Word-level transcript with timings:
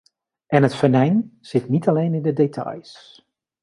En 0.47 0.63
het 0.63 0.75
venijn 0.75 1.37
zit 1.41 1.69
niet 1.69 1.87
alleen 1.87 2.13
in 2.13 2.21
de 2.21 2.33
details. 2.33 3.25